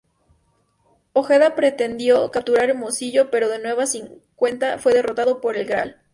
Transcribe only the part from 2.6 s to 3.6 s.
Hermosillo, pero de